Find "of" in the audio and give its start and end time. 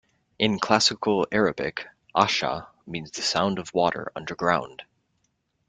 3.59-3.71